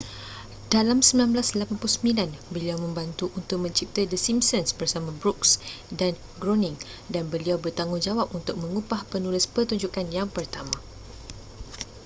dalam 0.75 0.99
1989 1.05 1.77
beliau 2.53 2.77
membantu 2.85 3.25
untuk 3.39 3.57
mencipta 3.65 4.01
the 4.11 4.17
simpsons 4.25 4.69
bersama 4.79 5.11
brooks 5.21 5.51
dan 5.99 6.13
groening 6.41 6.73
dan 7.13 7.23
beliau 7.33 7.57
bertanggungjawab 7.65 8.27
untuk 8.37 8.55
mengupah 8.63 9.01
penulis 9.13 9.45
pertunjukan 9.53 10.05
yang 10.17 10.25
pertama 10.37 10.73